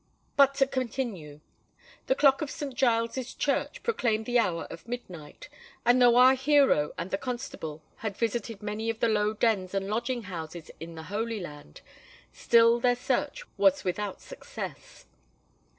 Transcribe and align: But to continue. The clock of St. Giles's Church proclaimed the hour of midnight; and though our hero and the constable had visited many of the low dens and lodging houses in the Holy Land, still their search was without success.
But 0.35 0.55
to 0.55 0.65
continue. 0.65 1.41
The 2.07 2.15
clock 2.15 2.41
of 2.41 2.49
St. 2.49 2.73
Giles's 2.73 3.35
Church 3.35 3.83
proclaimed 3.83 4.25
the 4.25 4.39
hour 4.39 4.63
of 4.71 4.87
midnight; 4.87 5.47
and 5.85 6.01
though 6.01 6.15
our 6.15 6.33
hero 6.33 6.91
and 6.97 7.11
the 7.11 7.19
constable 7.19 7.83
had 7.97 8.17
visited 8.17 8.63
many 8.63 8.89
of 8.89 8.99
the 8.99 9.07
low 9.07 9.35
dens 9.35 9.75
and 9.75 9.87
lodging 9.87 10.23
houses 10.23 10.71
in 10.79 10.95
the 10.95 11.03
Holy 11.13 11.39
Land, 11.39 11.81
still 12.33 12.79
their 12.79 12.95
search 12.95 13.43
was 13.57 13.83
without 13.83 14.21
success. 14.21 15.05